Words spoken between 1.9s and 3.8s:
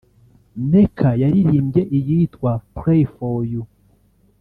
iyitwa "Pray For You"